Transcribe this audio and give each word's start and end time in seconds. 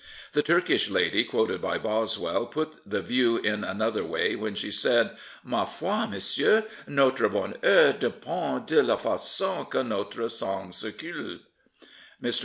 The 0.31 0.41
Turkish 0.41 0.89
lady 0.89 1.23
quoted 1.23 1.61
by 1.61 1.77
Boswell 1.77 2.47
put 2.47 2.77
the 2.89 3.03
view 3.03 3.37
in 3.37 3.63
another 3.63 4.03
way 4.03 4.35
when 4.35 4.55
she 4.55 4.71
said," 4.71 5.15
Ma 5.43 5.63
foi, 5.65 6.07
monsieur, 6.07 6.65
notre 6.87 7.29
bonheur 7.29 7.93
depend 7.93 8.65
de 8.65 8.81
la 8.81 8.97
fa^on 8.97 9.69
que 9.69 9.83
notre 9.83 10.27
sang 10.27 10.71
circule." 10.71 11.37
Mr. 12.19 12.39